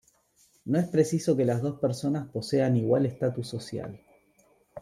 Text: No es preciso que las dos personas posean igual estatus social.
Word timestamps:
No 0.65 0.79
es 0.79 0.87
preciso 0.87 1.37
que 1.37 1.45
las 1.45 1.61
dos 1.61 1.79
personas 1.79 2.25
posean 2.31 2.75
igual 2.75 3.05
estatus 3.05 3.47
social. 3.47 3.99